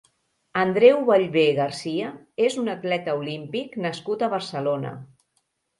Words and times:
Andreu 0.61 1.03
Ballbé 1.09 1.43
Garcia 1.59 2.09
és 2.49 2.59
un 2.65 2.75
atleta 2.75 3.17
olímpic 3.23 3.81
nascut 3.87 4.27
a 4.29 4.33
Barcelona. 4.37 5.01